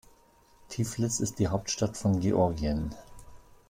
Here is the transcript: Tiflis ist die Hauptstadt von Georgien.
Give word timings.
Tiflis 0.69 1.19
ist 1.19 1.37
die 1.37 1.49
Hauptstadt 1.49 1.95
von 1.95 2.19
Georgien. 2.21 2.89